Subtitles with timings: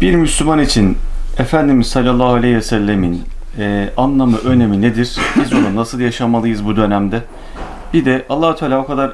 [0.00, 0.96] Bir Müslüman için
[1.38, 3.22] Efendimiz sallallahu aleyhi ve sellemin
[3.58, 5.18] e, anlamı, önemi nedir?
[5.40, 7.22] Biz onu nasıl yaşamalıyız bu dönemde?
[7.92, 9.12] Bir de allah Teala o kadar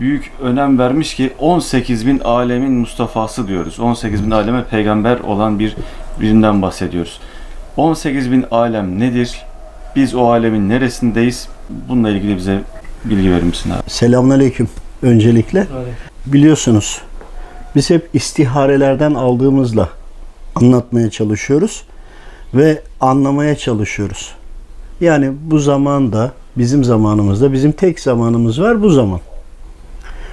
[0.00, 3.80] büyük önem vermiş ki 18 bin alemin Mustafa'sı diyoruz.
[3.80, 5.76] 18 bin aleme peygamber olan bir
[6.20, 7.20] birinden bahsediyoruz.
[7.76, 9.42] 18 bin alem nedir?
[9.96, 11.48] Biz o alemin neresindeyiz?
[11.88, 12.60] Bununla ilgili bize
[13.04, 13.90] bilgi verir misin abi?
[13.90, 14.68] Selamünaleyküm
[15.02, 15.66] öncelikle.
[16.26, 17.00] Biliyorsunuz
[17.76, 19.88] biz hep istiharelerden aldığımızla
[20.54, 21.84] anlatmaya çalışıyoruz
[22.54, 24.34] ve anlamaya çalışıyoruz.
[25.00, 29.20] Yani bu zamanda bizim zamanımızda bizim tek zamanımız var bu zaman.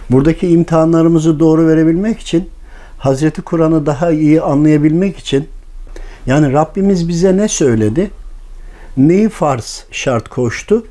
[0.09, 2.49] Buradaki imtihanlarımızı doğru verebilmek için
[2.97, 5.49] Hazreti Kur'an'ı daha iyi anlayabilmek için
[6.25, 8.11] yani Rabbimiz bize ne söyledi?
[8.97, 10.83] Neyi farz şart koştu?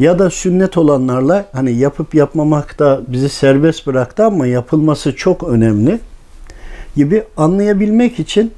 [0.00, 5.98] Ya da sünnet olanlarla hani yapıp yapmamak da bizi serbest bıraktı ama yapılması çok önemli
[6.96, 8.52] gibi anlayabilmek için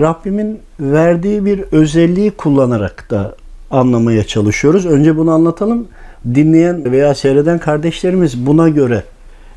[0.00, 3.36] Rabbimin verdiği bir özelliği kullanarak da
[3.70, 4.86] anlamaya çalışıyoruz.
[4.86, 5.88] Önce bunu anlatalım.
[6.34, 9.02] Dinleyen veya seyreden kardeşlerimiz buna göre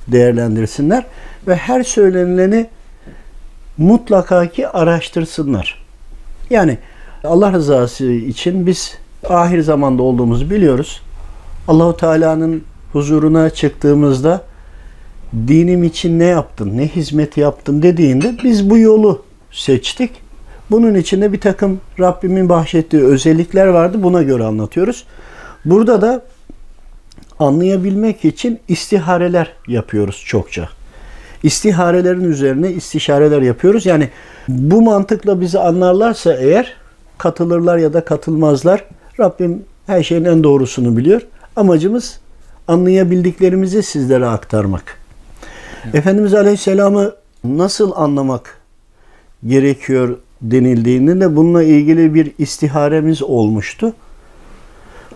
[0.07, 1.05] değerlendirsinler
[1.47, 2.67] ve her söylenileni
[3.77, 5.85] mutlaka ki araştırsınlar.
[6.49, 6.77] Yani
[7.23, 8.97] Allah rızası için biz
[9.29, 11.01] ahir zamanda olduğumuzu biliyoruz.
[11.67, 14.41] Allahu Teala'nın huzuruna çıktığımızda
[15.47, 20.11] dinim için ne yaptın, ne hizmet yaptın dediğinde biz bu yolu seçtik.
[20.71, 24.03] Bunun içinde bir takım Rabbimin bahşettiği özellikler vardı.
[24.03, 25.05] Buna göre anlatıyoruz.
[25.65, 26.25] Burada da
[27.39, 30.69] anlayabilmek için istihareler yapıyoruz çokça.
[31.43, 33.85] İstiharelerin üzerine istişareler yapıyoruz.
[33.85, 34.09] Yani
[34.47, 36.73] bu mantıkla bizi anlarlarsa eğer
[37.17, 38.85] katılırlar ya da katılmazlar.
[39.19, 41.21] Rabbim her şeyin en doğrusunu biliyor.
[41.61, 42.19] Amacımız
[42.67, 44.97] anlayabildiklerimizi sizlere aktarmak.
[45.93, 48.57] Efendimiz Aleyhisselam'ı nasıl anlamak
[49.47, 53.93] gerekiyor denildiğinde de bununla ilgili bir istiharemiz olmuştu.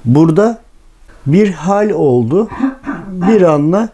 [0.05, 0.61] Burada
[1.25, 2.50] bir hal oldu.
[3.07, 3.89] Bir anla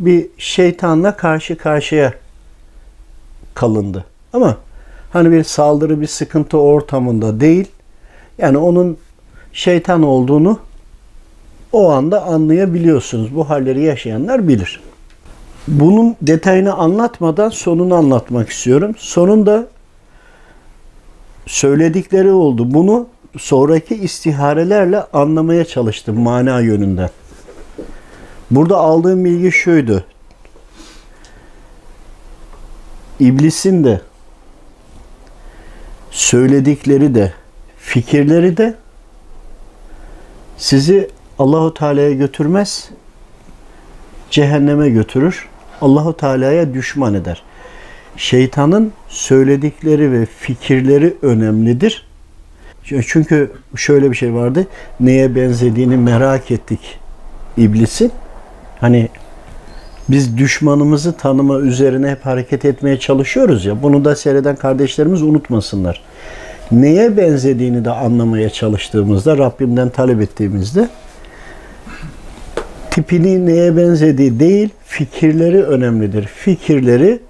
[0.00, 2.14] bir şeytanla karşı karşıya
[3.54, 4.04] kalındı.
[4.32, 4.56] Ama
[5.12, 7.68] hani bir saldırı, bir sıkıntı ortamında değil.
[8.38, 8.96] Yani onun
[9.52, 10.65] şeytan olduğunu
[11.72, 13.34] o anda anlayabiliyorsunuz.
[13.34, 14.80] Bu halleri yaşayanlar bilir.
[15.68, 18.94] Bunun detayını anlatmadan sonunu anlatmak istiyorum.
[18.98, 19.66] Sonunda
[21.46, 22.74] söyledikleri oldu.
[22.74, 23.06] Bunu
[23.38, 27.10] sonraki istiharelerle anlamaya çalıştım mana yönünden.
[28.50, 30.04] Burada aldığım bilgi şuydu.
[33.20, 34.00] İblisin de
[36.10, 37.32] söyledikleri de
[37.78, 38.74] fikirleri de
[40.56, 42.90] sizi Allahu Teala'ya götürmez,
[44.30, 45.48] cehenneme götürür.
[45.80, 47.42] Allahu Teala'ya düşman eder.
[48.16, 52.06] Şeytanın söyledikleri ve fikirleri önemlidir.
[52.84, 54.66] Çünkü şöyle bir şey vardı.
[55.00, 56.80] Neye benzediğini merak ettik
[57.56, 58.12] iblisin.
[58.80, 59.08] Hani
[60.08, 63.82] biz düşmanımızı tanıma üzerine hep hareket etmeye çalışıyoruz ya.
[63.82, 66.02] Bunu da seyreden kardeşlerimiz unutmasınlar.
[66.72, 70.88] Neye benzediğini de anlamaya çalıştığımızda, Rabbimden talep ettiğimizde
[72.96, 76.26] tipini neye benzediği değil, fikirleri önemlidir.
[76.26, 77.20] Fikirleri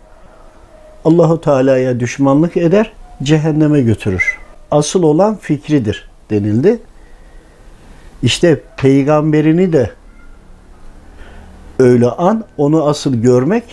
[1.05, 4.39] Allahu Teala'ya düşmanlık eder, cehenneme götürür.
[4.71, 6.79] Asıl olan fikridir denildi.
[8.23, 9.91] İşte peygamberini de
[11.79, 13.65] öyle an, onu asıl görmek,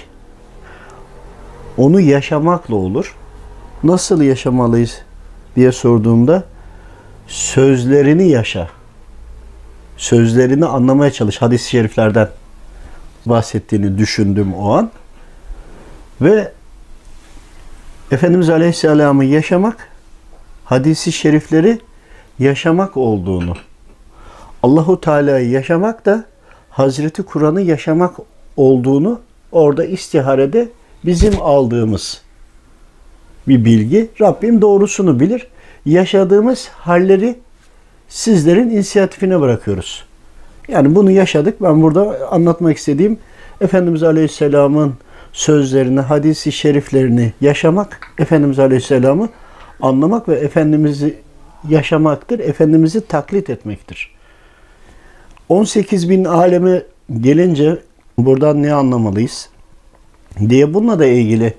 [1.78, 3.16] onu yaşamakla olur.
[3.84, 5.02] Nasıl yaşamalıyız
[5.56, 6.44] diye sorduğumda
[7.28, 8.70] sözlerini yaşa.
[10.04, 11.42] Sözlerini anlamaya çalış.
[11.42, 12.30] Hadis-i şeriflerden
[13.26, 14.92] bahsettiğini düşündüm o an.
[16.22, 16.52] Ve
[18.12, 19.90] Efendimiz Aleyhisselam'ı yaşamak,
[20.66, 21.80] hadisi şerifleri
[22.40, 23.54] yaşamak olduğunu,
[24.64, 26.26] Allahu Teala'yı yaşamak da
[26.70, 28.16] Hazreti Kur'an'ı yaşamak
[28.58, 29.22] olduğunu
[29.52, 30.70] orada istiharede
[31.06, 32.22] bizim aldığımız
[33.48, 34.10] bir bilgi.
[34.22, 35.48] Rabbim doğrusunu bilir.
[35.86, 37.40] Yaşadığımız halleri
[38.10, 40.06] sizlerin inisiyatifine bırakıyoruz.
[40.68, 41.62] Yani bunu yaşadık.
[41.62, 43.18] Ben burada anlatmak istediğim
[43.62, 44.94] Efendimiz Aleyhisselam'ın
[45.34, 49.30] sözlerini, hadisi şeriflerini yaşamak, Efendimiz Aleyhisselam'ı
[49.82, 51.16] anlamak ve Efendimiz'i
[51.70, 52.40] yaşamaktır.
[52.40, 54.14] Efendimiz'i taklit etmektir.
[55.50, 56.84] 18 bin aleme
[57.22, 57.78] gelince
[58.18, 59.50] buradan ne anlamalıyız
[60.50, 61.54] diye bununla da ilgili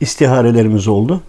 [0.00, 1.22] istiharelerimiz oldu.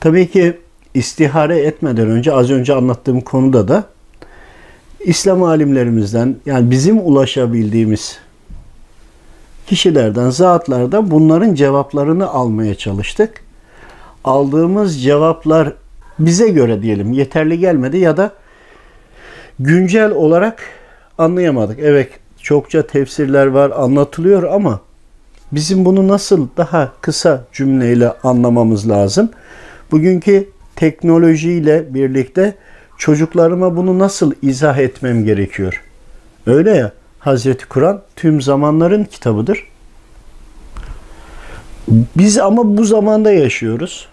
[0.00, 0.58] Tabii ki
[0.94, 3.84] istihare etmeden önce az önce anlattığım konuda da
[5.00, 8.18] İslam alimlerimizden yani bizim ulaşabildiğimiz
[9.66, 13.44] kişilerden, zatlardan bunların cevaplarını almaya çalıştık.
[14.24, 15.72] Aldığımız cevaplar
[16.18, 18.32] bize göre diyelim yeterli gelmedi ya da
[19.58, 20.62] güncel olarak
[21.18, 21.78] anlayamadık.
[21.78, 22.10] Evet
[22.42, 24.80] çokça tefsirler var anlatılıyor ama
[25.52, 29.30] bizim bunu nasıl daha kısa cümleyle anlamamız lazım.
[29.90, 32.54] Bugünkü teknolojiyle birlikte
[32.98, 35.82] çocuklarıma bunu nasıl izah etmem gerekiyor?
[36.46, 39.68] Öyle ya Hazreti Kur'an tüm zamanların kitabıdır.
[42.16, 44.08] Biz ama bu zamanda yaşıyoruz.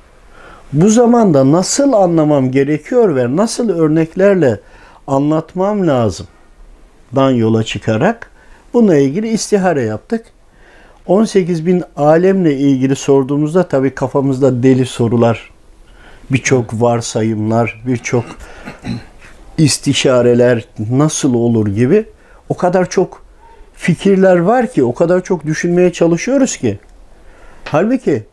[0.74, 4.60] Bu zamanda nasıl anlamam gerekiyor ve nasıl örneklerle
[5.08, 6.28] anlatmam lazım
[7.16, 8.31] dan yola çıkarak
[8.74, 10.25] bununla ilgili istihare yaptık.
[11.08, 15.50] 18 bin alemle ilgili sorduğumuzda tabii kafamızda deli sorular,
[16.33, 18.25] birçok varsayımlar, birçok
[19.57, 22.06] istişareler nasıl olur gibi
[22.50, 23.24] o kadar çok
[23.74, 26.80] fikirler var ki, o kadar çok düşünmeye çalışıyoruz ki.
[27.63, 28.24] Halbuki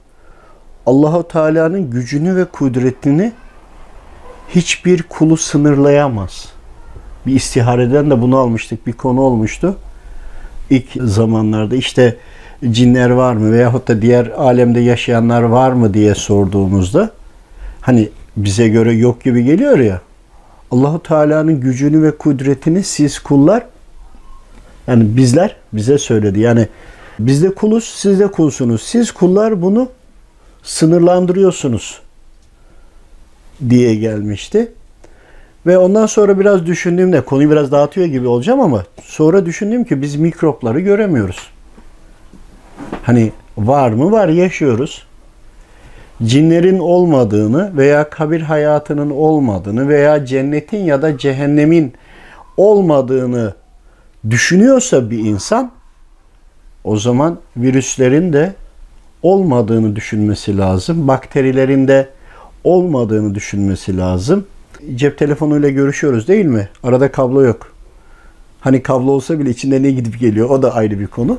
[0.86, 3.32] Allahu Teala'nın gücünü ve kudretini
[4.48, 6.48] hiçbir kulu sınırlayamaz.
[7.26, 8.86] Bir istihareden de bunu almıştık.
[8.86, 9.76] Bir konu olmuştu.
[10.70, 12.16] İlk zamanlarda işte
[12.70, 17.10] cinler var mı veyahut da diğer alemde yaşayanlar var mı diye sorduğumuzda
[17.80, 20.00] hani bize göre yok gibi geliyor ya.
[20.70, 23.66] Allahu Teala'nın gücünü ve kudretini siz kullar
[24.86, 26.40] yani bizler bize söyledi.
[26.40, 26.68] Yani
[27.18, 28.82] biz de kuluz, siz de kulsunuz.
[28.82, 29.88] Siz kullar bunu
[30.62, 32.00] sınırlandırıyorsunuz
[33.68, 34.72] diye gelmişti.
[35.66, 40.16] Ve ondan sonra biraz düşündüğümde konuyu biraz dağıtıyor gibi olacağım ama sonra düşündüm ki biz
[40.16, 41.50] mikropları göremiyoruz.
[43.02, 45.06] Hani var mı var yaşıyoruz.
[46.24, 51.92] Cinlerin olmadığını veya kabir hayatının olmadığını veya cennetin ya da cehennemin
[52.56, 53.54] olmadığını
[54.30, 55.70] düşünüyorsa bir insan
[56.84, 58.54] o zaman virüslerin de
[59.22, 61.08] olmadığını düşünmesi lazım.
[61.08, 62.08] Bakterilerin de
[62.64, 64.46] olmadığını düşünmesi lazım.
[64.94, 66.68] Cep telefonuyla görüşüyoruz değil mi?
[66.82, 67.72] Arada kablo yok.
[68.60, 71.38] Hani kablo olsa bile içinde ne gidip geliyor o da ayrı bir konu.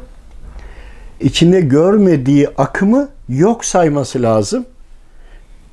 [1.20, 4.66] İçinde görmediği akımı yok sayması lazım.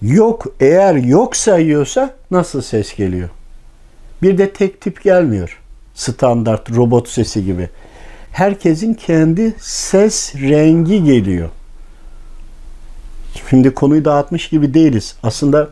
[0.03, 3.29] Yok eğer yok sayıyorsa nasıl ses geliyor?
[4.23, 5.61] Bir de tek tip gelmiyor.
[5.95, 7.69] Standart robot sesi gibi.
[8.33, 11.49] Herkesin kendi ses rengi geliyor.
[13.51, 15.17] Şimdi konuyu dağıtmış gibi değiliz.
[15.23, 15.69] Aslında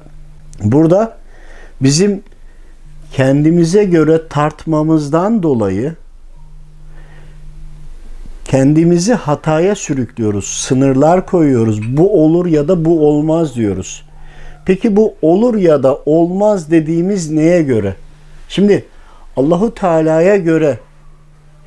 [0.62, 1.18] burada
[1.80, 2.22] bizim
[3.12, 5.94] kendimize göre tartmamızdan dolayı
[8.54, 10.44] kendimizi hataya sürüklüyoruz.
[10.44, 11.96] Sınırlar koyuyoruz.
[11.96, 14.04] Bu olur ya da bu olmaz diyoruz.
[14.66, 17.94] Peki bu olur ya da olmaz dediğimiz neye göre?
[18.48, 18.84] Şimdi
[19.36, 20.78] Allahu Teala'ya göre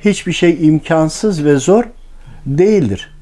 [0.00, 1.84] hiçbir şey imkansız ve zor
[2.46, 3.14] değildir.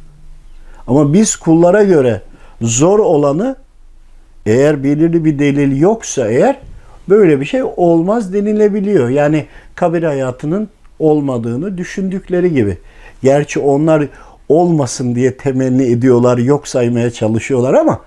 [0.87, 2.23] Ama biz kullara göre
[2.61, 3.57] zor olanı
[4.47, 6.59] eğer belirli bir delil yoksa eğer
[7.09, 9.09] böyle bir şey olmaz denilebiliyor.
[9.09, 10.69] Yani kabir hayatının
[10.99, 12.79] olmadığını düşündükleri gibi.
[13.23, 14.09] Gerçi onlar
[14.49, 18.01] olmasın diye temenni ediyorlar, yok saymaya çalışıyorlar ama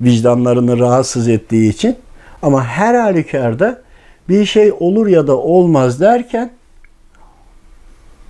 [0.00, 1.96] vicdanlarını rahatsız ettiği için
[2.42, 3.82] ama her halükarda
[4.28, 6.50] bir şey olur ya da olmaz derken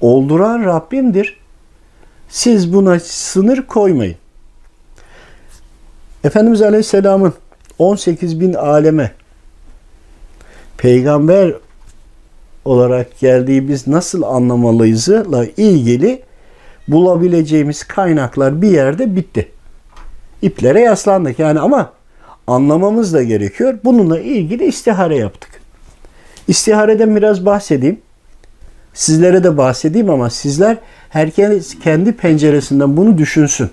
[0.01, 1.37] olduran Rabbimdir.
[2.29, 4.17] Siz buna sınır koymayın.
[6.25, 7.35] Efendimiz Aleyhisselam'ın
[7.79, 9.13] 18 bin aleme
[10.77, 11.55] peygamber
[12.69, 16.23] olarak geldiği biz nasıl anlamalıyızla ilgili
[16.89, 19.49] bulabileceğimiz kaynaklar bir yerde bitti.
[20.43, 21.93] İplere yaslandık yani ama
[22.47, 23.79] anlamamız da gerekiyor.
[23.85, 25.51] Bununla ilgili istihare yaptık.
[26.49, 28.01] İstihareden biraz bahsedeyim.
[28.95, 30.77] Sizlere de bahsedeyim ama sizler
[31.09, 33.71] herkes kendi penceresinden bunu düşünsün.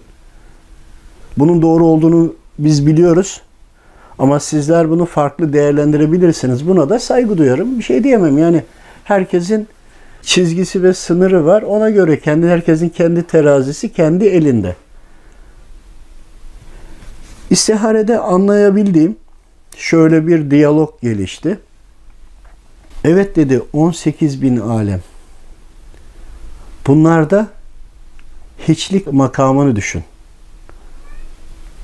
[1.37, 3.41] Bunun doğru olduğunu biz biliyoruz.
[4.19, 6.67] Ama sizler bunu farklı değerlendirebilirsiniz.
[6.67, 7.79] Buna da saygı duyarım.
[7.79, 8.37] Bir şey diyemem.
[8.37, 8.63] Yani
[9.05, 9.67] herkesin
[10.21, 11.61] çizgisi ve sınırı var.
[11.61, 14.75] Ona göre kendi herkesin kendi terazisi kendi elinde.
[17.49, 19.15] İstiharede anlayabildiğim
[19.77, 21.59] şöyle bir diyalog gelişti.
[23.03, 25.01] Evet dedi 18 bin alem.
[26.87, 27.47] Bunlarda
[28.67, 30.03] hiçlik makamını düşün.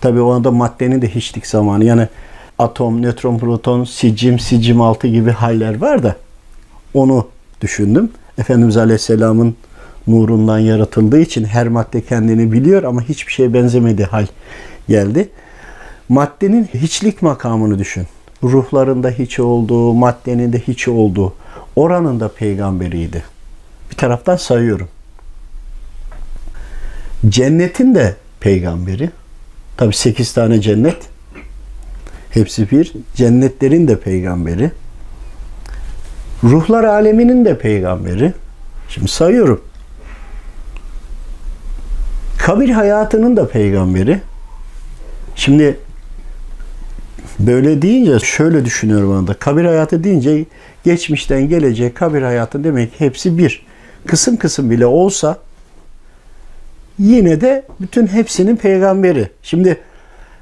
[0.01, 1.85] Tabi o anda maddenin de hiçlik zamanı.
[1.85, 2.07] Yani
[2.59, 6.15] atom, nötron, proton, sicim, sicim altı gibi haller var da
[6.93, 7.27] onu
[7.61, 8.09] düşündüm.
[8.37, 9.55] Efendimiz Aleyhisselam'ın
[10.07, 14.25] nurundan yaratıldığı için her madde kendini biliyor ama hiçbir şeye benzemediği hal
[14.89, 15.29] geldi.
[16.09, 18.07] Maddenin hiçlik makamını düşün.
[18.43, 21.33] Ruhlarında hiç olduğu, maddenin de hiç olduğu.
[21.75, 23.23] Oranın da peygamberiydi.
[23.91, 24.87] Bir taraftan sayıyorum.
[27.29, 29.09] Cennetin de peygamberi.
[29.77, 30.97] Tabi 8 tane cennet.
[32.29, 32.93] Hepsi bir.
[33.15, 34.71] Cennetlerin de peygamberi.
[36.43, 38.33] Ruhlar aleminin de peygamberi.
[38.89, 39.61] Şimdi sayıyorum.
[42.37, 44.21] Kabir hayatının da peygamberi.
[45.35, 45.77] Şimdi
[47.39, 49.33] böyle deyince şöyle düşünüyorum anda.
[49.33, 50.45] Kabir hayatı deyince
[50.83, 53.65] geçmişten gelecek kabir hayatı demek hepsi bir.
[54.07, 55.37] Kısım kısım bile olsa
[56.99, 59.29] yine de bütün hepsinin peygamberi.
[59.43, 59.77] Şimdi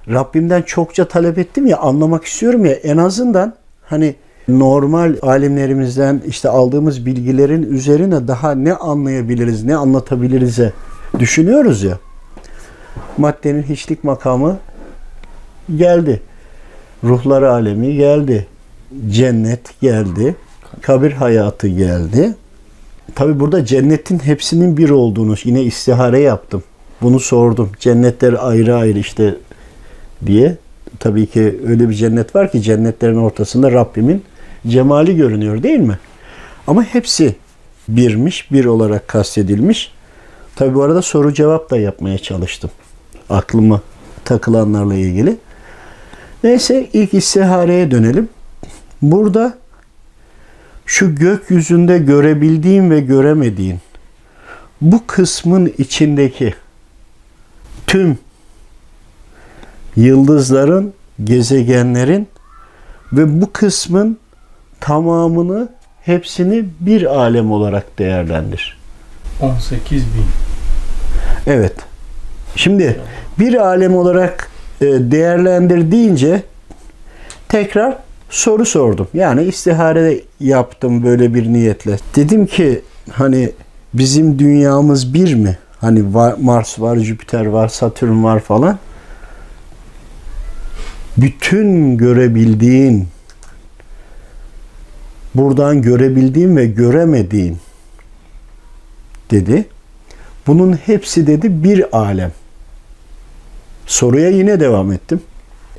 [0.07, 3.53] Rabbimden çokça talep ettim ya anlamak istiyorum ya en azından
[3.85, 4.15] hani
[4.49, 10.73] normal alimlerimizden işte aldığımız bilgilerin üzerine daha ne anlayabiliriz, ne anlatabiliriz'e
[11.19, 11.99] düşünüyoruz ya.
[13.17, 14.57] Maddenin hiçlik makamı
[15.77, 16.21] geldi.
[17.03, 18.47] Ruhlar alemi geldi.
[19.09, 20.35] Cennet geldi.
[20.81, 22.35] Kabir hayatı geldi.
[23.15, 26.63] Tabi burada cennetin hepsinin bir olduğunu yine istihare yaptım.
[27.01, 27.69] Bunu sordum.
[27.79, 29.35] Cennetler ayrı ayrı işte
[30.25, 30.57] diye.
[30.99, 34.23] Tabii ki öyle bir cennet var ki cennetlerin ortasında Rabbimin
[34.67, 35.99] cemali görünüyor değil mi?
[36.67, 37.35] Ama hepsi
[37.87, 39.91] birmiş, bir olarak kastedilmiş.
[40.55, 42.71] Tabi bu arada soru cevap da yapmaya çalıştım.
[43.29, 43.81] Aklıma
[44.25, 45.37] takılanlarla ilgili.
[46.43, 48.29] Neyse ilk istihareye dönelim.
[49.01, 49.57] Burada
[50.85, 53.79] şu gökyüzünde görebildiğin ve göremediğin
[54.81, 56.53] bu kısmın içindeki
[57.87, 58.17] tüm
[59.95, 62.27] yıldızların, gezegenlerin
[63.13, 64.17] ve bu kısmın
[64.79, 65.69] tamamını
[66.01, 68.77] hepsini bir alem olarak değerlendir.
[69.41, 70.25] 18 bin.
[71.47, 71.75] Evet.
[72.55, 72.99] Şimdi
[73.39, 74.49] bir alem olarak
[74.81, 76.43] e, değerlendir deyince
[77.49, 77.97] tekrar
[78.29, 79.07] soru sordum.
[79.13, 81.97] Yani istihare yaptım böyle bir niyetle.
[82.15, 82.81] Dedim ki
[83.11, 83.51] hani
[83.93, 85.57] bizim dünyamız bir mi?
[85.81, 88.79] Hani var, Mars var, Jüpiter var, Satürn var falan.
[91.17, 93.07] Bütün görebildiğin,
[95.35, 97.57] buradan görebildiğin ve göremediğin
[99.31, 99.65] dedi.
[100.47, 102.31] Bunun hepsi dedi bir alem.
[103.87, 105.21] Soruya yine devam ettim.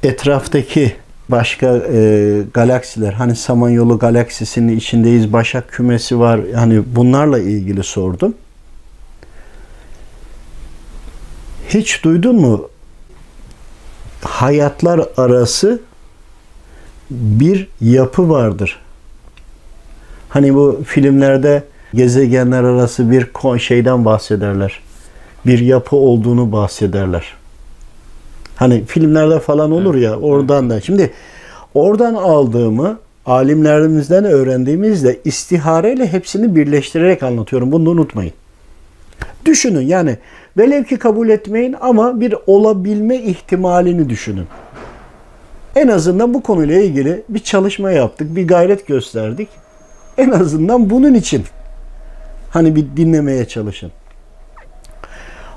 [0.02, 0.92] Etraftaki
[1.28, 5.33] başka e, galaksiler hani Samanyolu galaksisinin içindeyiz.
[5.33, 6.40] Başak kümesi var.
[6.54, 8.35] Hani bunlarla ilgili sordum.
[11.69, 12.69] Hiç duydun mu?
[14.23, 15.80] Hayatlar arası
[17.11, 18.80] bir yapı vardır.
[20.31, 21.63] Hani bu filmlerde
[21.95, 23.27] gezegenler arası bir
[23.59, 24.81] şeyden bahsederler.
[25.47, 27.35] Bir yapı olduğunu bahsederler.
[28.57, 30.81] Hani filmlerde falan olur ya oradan da.
[30.81, 31.11] Şimdi
[31.75, 37.73] oradan aldığımı alimlerimizden öğrendiğimizde istihareyle hepsini birleştirerek anlatıyorum.
[37.73, 38.33] Bunu unutmayın.
[39.45, 40.17] Düşünün yani
[40.59, 44.47] velev ki kabul etmeyin ama bir olabilme ihtimalini düşünün.
[45.77, 49.49] En azından bu konuyla ilgili bir çalışma yaptık, bir gayret gösterdik.
[50.19, 51.45] En azından bunun için
[52.50, 53.93] hani bir dinlemeye çalışın.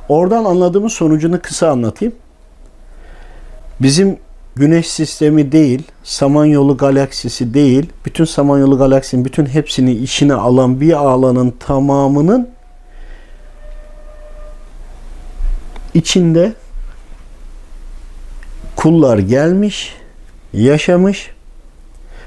[0.10, 2.15] Oradan anladığımız sonucunu kısa anlatayım.
[3.79, 4.17] Bizim
[4.55, 11.53] Güneş sistemi değil, Samanyolu galaksisi değil, bütün Samanyolu galaksinin bütün hepsini içine alan bir alanın
[11.60, 12.50] tamamının
[15.93, 16.53] içinde
[18.75, 19.95] kullar gelmiş,
[20.53, 21.31] yaşamış.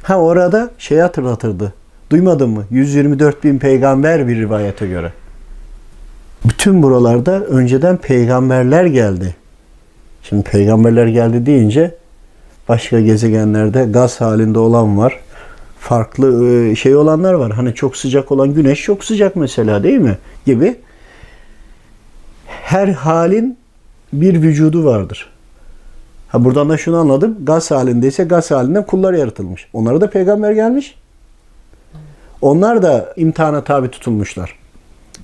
[0.02, 1.72] Ha orada şey hatırlatırdı.
[2.10, 2.64] Duymadın mı?
[2.70, 5.12] 124 bin peygamber bir rivayete göre.
[6.44, 9.36] Bütün buralarda önceden peygamberler geldi.
[10.22, 11.94] Şimdi peygamberler geldi deyince
[12.68, 15.20] başka gezegenlerde gaz halinde olan var.
[15.78, 17.52] Farklı e, şey olanlar var.
[17.52, 20.18] Hani çok sıcak olan güneş çok sıcak mesela değil mi?
[20.46, 20.76] Gibi.
[22.46, 23.58] Her halin
[24.12, 25.30] bir vücudu vardır.
[26.28, 27.36] Ha buradan da şunu anladım.
[27.42, 29.68] Gaz halindeyse gaz halinden kullar yaratılmış.
[29.72, 30.94] Onlara da peygamber gelmiş.
[32.40, 34.54] Onlar da imtihana tabi tutulmuşlar.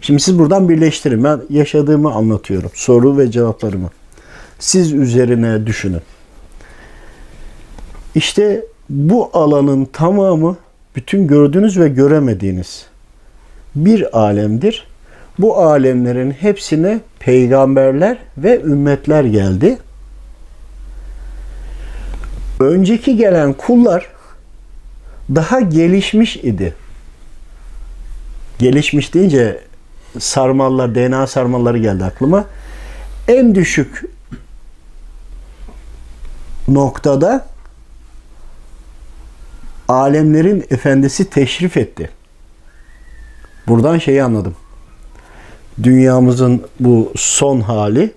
[0.00, 1.24] Şimdi siz buradan birleştirin.
[1.24, 2.70] Ben yaşadığımı anlatıyorum.
[2.74, 3.90] Soru ve cevaplarımı.
[4.58, 6.02] Siz üzerine düşünün.
[8.14, 10.56] İşte bu alanın tamamı
[10.96, 12.86] bütün gördüğünüz ve göremediğiniz
[13.74, 14.86] bir alemdir.
[15.38, 19.78] Bu alemlerin hepsine peygamberler ve ümmetler geldi.
[22.60, 24.08] Önceki gelen kullar
[25.34, 26.74] daha gelişmiş idi.
[28.62, 29.60] Gelişmiş deyince
[30.18, 32.44] sarmallar, DNA sarmalları geldi aklıma.
[33.28, 34.04] En düşük
[36.68, 37.46] noktada
[39.88, 42.10] alemlerin efendisi teşrif etti.
[43.68, 44.56] Buradan şeyi anladım.
[45.82, 48.12] dünyamızın bu son hali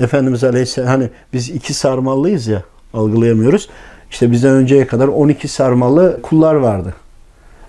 [0.00, 2.62] Efendimiz Aleyhisselam hani biz iki sarmallıyız ya
[2.94, 3.68] algılayamıyoruz.
[4.10, 6.94] İşte bizden önceye kadar 12 sarmallı kullar vardı.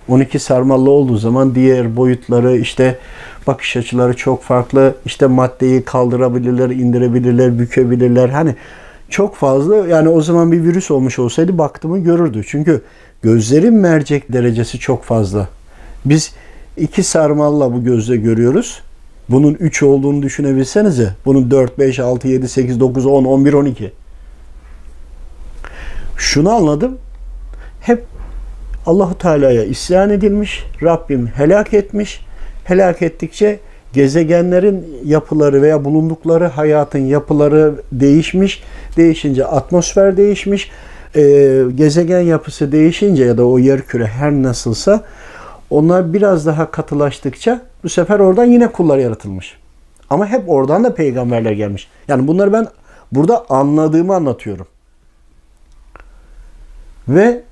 [0.08, 2.98] 12 sarmallı olduğu zaman diğer boyutları işte
[3.46, 4.94] bakış açıları çok farklı.
[5.04, 8.28] İşte maddeyi kaldırabilirler, indirebilirler, bükebilirler.
[8.28, 8.54] Hani
[9.10, 12.42] çok fazla yani o zaman bir virüs olmuş olsaydı baktığımı görürdü.
[12.46, 12.82] Çünkü
[13.22, 15.48] gözlerin mercek derecesi çok fazla.
[16.04, 16.32] Biz
[16.76, 18.82] iki sarmalla bu gözle görüyoruz.
[19.28, 21.14] Bunun 3 olduğunu düşünebilsenize.
[21.24, 23.92] Bunun 4, 5, 6, 7, 8, 9, 10, 11, 12.
[26.16, 26.98] Şunu anladım.
[28.88, 30.64] Allahu Teala'ya isyan edilmiş.
[30.82, 32.20] Rabbim helak etmiş.
[32.64, 33.60] Helak ettikçe
[33.92, 38.62] gezegenlerin yapıları veya bulundukları hayatın yapıları değişmiş.
[38.96, 40.70] Değişince atmosfer değişmiş.
[41.16, 45.04] Ee, gezegen yapısı değişince ya da o yer küre her nasılsa
[45.70, 49.58] onlar biraz daha katılaştıkça bu sefer oradan yine kullar yaratılmış.
[50.10, 51.88] Ama hep oradan da peygamberler gelmiş.
[52.08, 52.66] Yani bunları ben
[53.12, 54.66] burada anladığımı anlatıyorum.
[57.08, 57.47] Ve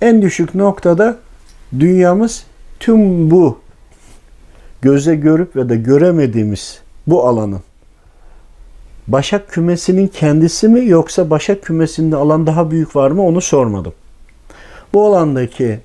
[0.00, 1.16] en düşük noktada
[1.78, 2.44] dünyamız
[2.80, 3.58] tüm bu
[4.82, 7.60] göze görüp ve de göremediğimiz bu alanın
[9.08, 13.92] Başak kümesinin kendisi mi yoksa Başak kümesinde alan daha büyük var mı onu sormadım.
[14.94, 15.80] Bu alandaki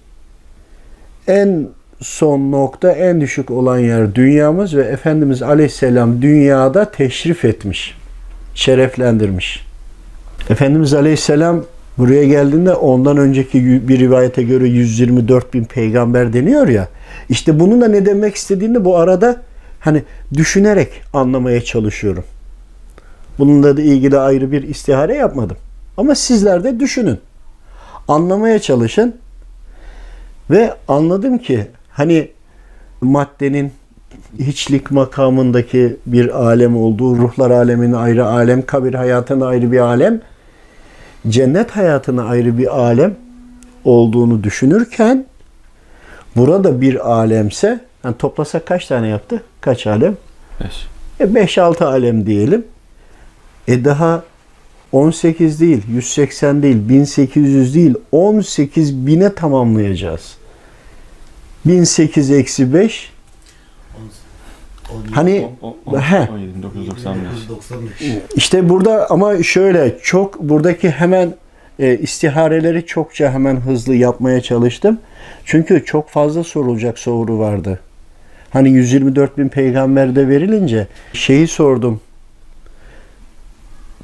[1.27, 1.67] en
[2.01, 7.97] son nokta en düşük olan yer dünyamız ve Efendimiz Aleyhisselam dünyada teşrif etmiş,
[8.55, 9.65] şereflendirmiş.
[10.49, 11.63] Efendimiz Aleyhisselam
[11.97, 16.87] buraya geldiğinde ondan önceki bir rivayete göre 124 bin peygamber deniyor ya.
[17.29, 19.41] İşte bunun da ne demek istediğini bu arada
[19.79, 22.23] hani düşünerek anlamaya çalışıyorum.
[23.39, 25.57] Bununla da ilgili ayrı bir istihare yapmadım.
[25.97, 27.19] Ama sizler de düşünün.
[28.07, 29.15] Anlamaya çalışın.
[30.49, 32.29] Ve anladım ki hani
[33.01, 33.71] maddenin
[34.39, 40.21] hiçlik makamındaki bir alem olduğu, ruhlar aleminin ayrı alem, kabir hayatının ayrı bir alem,
[41.29, 43.15] cennet hayatına ayrı bir alem
[43.83, 45.25] olduğunu düşünürken
[46.35, 49.43] burada bir alemse yani toplasak kaç tane yaptı?
[49.61, 50.17] Kaç alem?
[50.63, 50.87] 5.
[51.19, 52.65] E 5-6 alem diyelim.
[53.67, 54.23] E daha
[54.91, 60.37] 18 değil, 180 değil, 1800 değil, 18 bine tamamlayacağız.
[61.65, 63.12] 1008 eksi 5
[65.11, 65.47] Hani
[65.85, 67.49] he, 17, 995.
[67.49, 67.91] 95.
[68.35, 71.33] işte burada ama şöyle çok buradaki hemen
[71.79, 74.99] e, istihareleri çokça hemen hızlı yapmaya çalıştım.
[75.45, 77.79] Çünkü çok fazla sorulacak soru vardı.
[78.49, 82.01] Hani 124 bin peygamberde verilince şeyi sordum.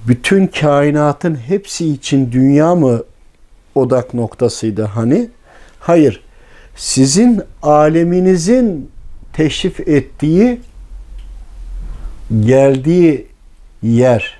[0.07, 3.03] Bütün kainatın hepsi için dünya mı
[3.75, 5.29] odak noktasıydı hani?
[5.79, 6.23] Hayır.
[6.75, 8.91] Sizin aleminizin
[9.33, 10.61] teşrif ettiği
[12.45, 13.27] geldiği
[13.83, 14.39] yer.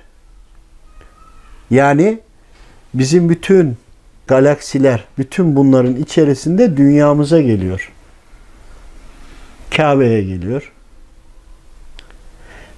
[1.70, 2.18] Yani
[2.94, 3.76] bizim bütün
[4.26, 7.92] galaksiler, bütün bunların içerisinde dünyamıza geliyor.
[9.76, 10.72] Kabe'ye geliyor.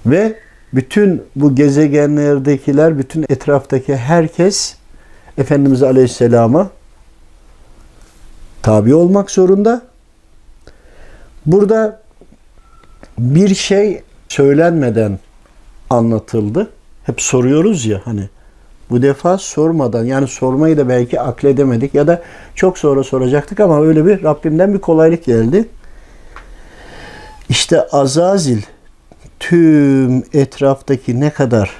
[0.05, 0.39] Ve
[0.73, 4.75] bütün bu gezegenlerdekiler, bütün etraftaki herkes
[5.37, 6.69] Efendimiz Aleyhisselam'a
[8.61, 9.81] tabi olmak zorunda.
[11.45, 12.01] Burada
[13.19, 14.01] bir şey
[14.33, 15.19] söylenmeden
[15.89, 16.69] anlatıldı.
[17.03, 18.29] Hep soruyoruz ya hani
[18.89, 22.21] bu defa sormadan yani sormayı da belki akledemedik ya da
[22.55, 25.69] çok sonra soracaktık ama öyle bir Rabbimden bir kolaylık geldi.
[27.49, 28.61] İşte Azazil
[29.39, 31.71] tüm etraftaki ne kadar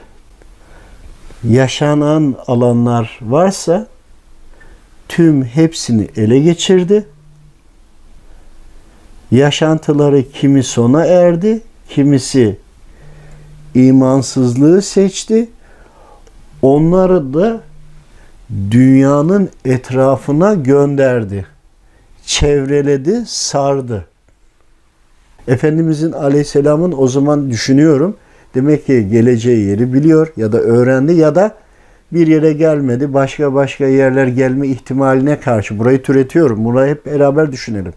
[1.44, 3.88] yaşanan alanlar varsa
[5.10, 7.06] tüm hepsini ele geçirdi.
[9.32, 11.62] Yaşantıları kimi sona erdi,
[11.94, 12.58] kimisi
[13.76, 15.50] imansızlığı seçti.
[16.62, 17.62] Onları da
[18.72, 21.46] dünyanın etrafına gönderdi.
[22.26, 24.06] Çevreledi, sardı.
[25.48, 28.16] Efendimizin aleyhisselamın o zaman düşünüyorum.
[28.56, 31.56] Demek ki geleceği yeri biliyor ya da öğrendi ya da
[32.12, 33.14] bir yere gelmedi.
[33.14, 36.66] Başka başka yerler gelme ihtimaline karşı burayı türetiyorum.
[36.66, 37.94] Burayı hep beraber düşünelim.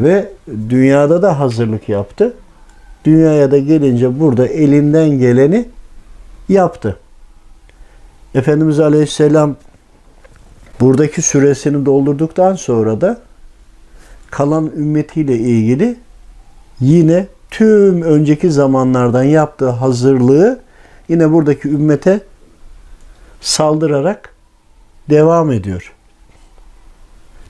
[0.00, 0.32] Ve
[0.68, 2.34] dünyada da hazırlık yaptı.
[3.04, 5.68] Dünyaya da gelince burada elinden geleni
[6.48, 6.98] yaptı.
[8.34, 9.56] Efendimiz Aleyhisselam
[10.80, 13.20] buradaki süresini doldurduktan sonra da
[14.30, 15.96] kalan ümmetiyle ilgili
[16.80, 20.60] yine tüm önceki zamanlardan yaptığı hazırlığı
[21.08, 22.20] yine buradaki ümmete
[23.40, 24.34] saldırarak
[25.10, 25.92] devam ediyor.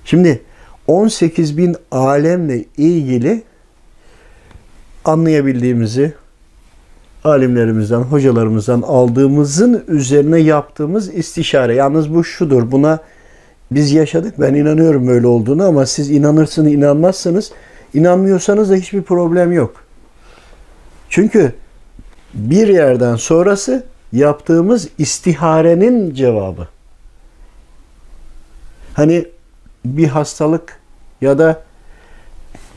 [0.04, 0.42] Şimdi
[0.86, 3.42] 18 bin alemle ilgili
[5.04, 6.14] anlayabildiğimizi
[7.24, 11.74] alimlerimizden, hocalarımızdan aldığımızın üzerine yaptığımız istişare.
[11.74, 12.70] Yalnız bu şudur.
[12.70, 12.98] Buna
[13.70, 14.40] biz yaşadık.
[14.40, 17.52] Ben inanıyorum böyle olduğunu ama siz inanırsınız, inanmazsınız.
[17.94, 19.74] İnanmıyorsanız da hiçbir problem yok.
[21.08, 21.52] Çünkü
[22.34, 26.68] bir yerden sonrası yaptığımız istiharenin cevabı.
[28.94, 29.24] Hani
[29.84, 30.80] bir hastalık
[31.20, 31.62] ya da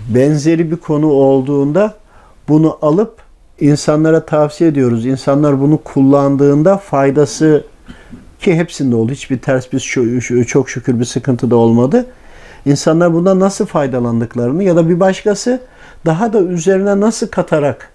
[0.10, 1.93] benzeri bir konu olduğunda
[2.48, 3.17] bunu alıp
[3.60, 5.06] insanlara tavsiye ediyoruz.
[5.06, 7.63] İnsanlar bunu kullandığında faydası
[8.39, 9.12] ki hepsinde oldu.
[9.12, 9.80] Hiçbir ters bir
[10.43, 12.06] çok şükür bir sıkıntı da olmadı.
[12.65, 15.62] İnsanlar bundan nasıl faydalandıklarını ya da bir başkası
[16.06, 17.91] daha da üzerine nasıl katarak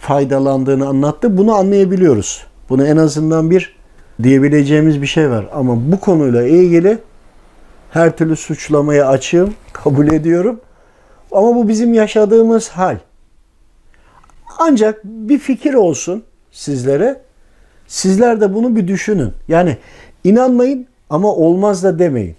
[0.00, 1.36] faydalandığını anlattı.
[1.36, 2.46] Bunu anlayabiliyoruz.
[2.68, 3.76] Bunu en azından bir
[4.22, 5.46] diyebileceğimiz bir şey var.
[5.54, 6.98] Ama bu konuyla ilgili
[7.94, 10.60] her türlü suçlamaya açığım, kabul ediyorum.
[11.32, 12.96] Ama bu bizim yaşadığımız hal.
[14.58, 17.20] Ancak bir fikir olsun sizlere.
[17.86, 19.32] Sizler de bunu bir düşünün.
[19.48, 19.76] Yani
[20.24, 22.36] inanmayın ama olmaz da demeyin.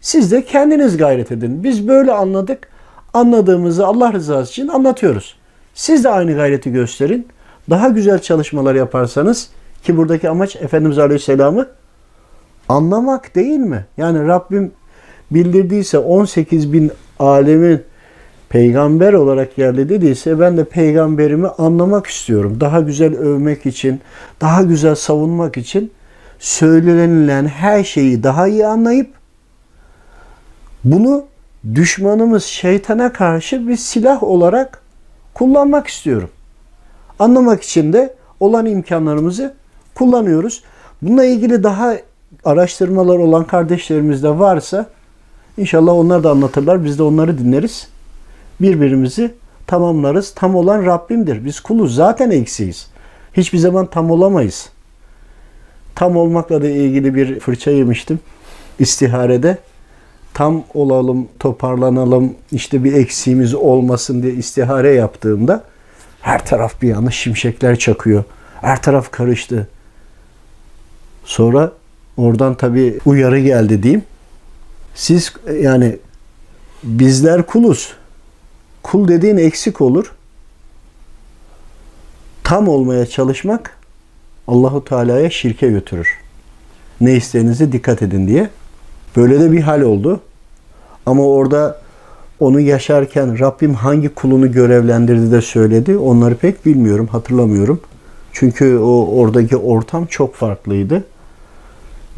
[0.00, 1.64] Siz de kendiniz gayret edin.
[1.64, 2.68] Biz böyle anladık.
[3.14, 5.36] Anladığımızı Allah rızası için anlatıyoruz.
[5.74, 7.28] Siz de aynı gayreti gösterin.
[7.70, 9.50] Daha güzel çalışmalar yaparsanız
[9.82, 11.68] ki buradaki amaç Efendimiz Aleyhisselam'ı
[12.68, 13.86] anlamak değil mi?
[13.96, 14.72] Yani Rabbim
[15.30, 17.82] bildirdiyse 18 bin alemin
[18.48, 22.56] peygamber olarak yerli dediyse ben de peygamberimi anlamak istiyorum.
[22.60, 24.00] Daha güzel övmek için,
[24.40, 25.92] daha güzel savunmak için
[26.38, 29.10] söylenilen her şeyi daha iyi anlayıp
[30.84, 31.24] bunu
[31.74, 34.82] düşmanımız şeytana karşı bir silah olarak
[35.34, 36.30] kullanmak istiyorum.
[37.18, 39.54] Anlamak için de olan imkanlarımızı
[39.94, 40.62] kullanıyoruz.
[41.02, 41.96] Bununla ilgili daha
[42.48, 44.86] araştırmalar olan kardeşlerimiz de varsa
[45.58, 46.84] inşallah onlar da anlatırlar.
[46.84, 47.88] Biz de onları dinleriz.
[48.60, 49.34] Birbirimizi
[49.66, 50.34] tamamlarız.
[50.34, 51.44] Tam olan Rabbimdir.
[51.44, 51.94] Biz kuluz.
[51.94, 52.86] Zaten eksiyiz.
[53.32, 54.70] Hiçbir zaman tam olamayız.
[55.94, 58.20] Tam olmakla da ilgili bir fırça yemiştim.
[58.78, 59.58] İstiharede
[60.34, 65.64] tam olalım, toparlanalım, işte bir eksiğimiz olmasın diye istihare yaptığımda
[66.20, 68.24] her taraf bir yana şimşekler çakıyor.
[68.60, 69.68] Her taraf karıştı.
[71.24, 71.72] Sonra
[72.18, 74.02] oradan tabii uyarı geldi diyeyim.
[74.94, 75.96] Siz yani
[76.82, 77.92] bizler kuluz.
[78.82, 80.12] Kul dediğin eksik olur.
[82.44, 83.76] Tam olmaya çalışmak
[84.48, 86.08] Allahu Teala'ya şirke götürür.
[87.00, 88.50] Ne isteğinize dikkat edin diye.
[89.16, 90.20] Böyle de bir hal oldu.
[91.06, 91.80] Ama orada
[92.40, 95.96] onu yaşarken Rabbim hangi kulunu görevlendirdi de söyledi.
[95.96, 97.80] Onları pek bilmiyorum, hatırlamıyorum.
[98.32, 101.04] Çünkü o oradaki ortam çok farklıydı.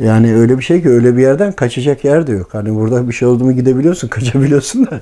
[0.02, 2.48] Yani öyle bir şey ki öyle bir yerden kaçacak yer de yok.
[2.52, 5.00] Hani burada bir şey oldu mu gidebiliyorsun, kaçabiliyorsun da.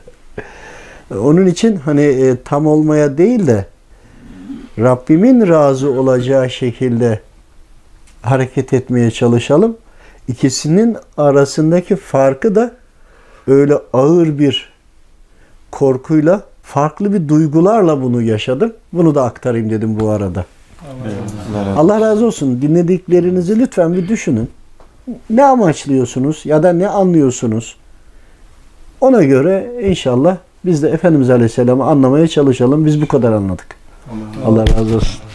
[1.19, 3.67] Onun için hani e, tam olmaya değil de
[4.79, 7.21] Rabbimin razı olacağı şekilde
[8.23, 9.77] hareket etmeye çalışalım.
[10.29, 12.73] İkisinin arasındaki farkı da
[13.47, 14.73] öyle ağır bir
[15.71, 18.73] korkuyla, farklı bir duygularla bunu yaşadım.
[18.93, 20.45] Bunu da aktarayım dedim bu arada.
[20.83, 21.77] Allah razı olsun.
[21.77, 22.63] Allah razı olsun.
[22.63, 24.51] Dinlediklerinizi lütfen bir düşünün.
[25.31, 27.77] Ne amaçlıyorsunuz ya da ne anlıyorsunuz?
[29.01, 32.87] Ona göre inşallah biz de Efendimiz Aleyhisselam'ı anlamaya çalışalım.
[32.87, 33.67] Biz bu kadar anladık.
[34.47, 35.28] Allah razı olsun.